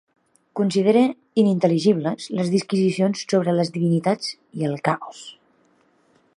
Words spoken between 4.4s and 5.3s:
i el caos.